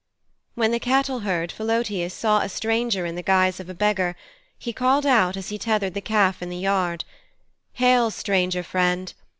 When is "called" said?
4.73-5.05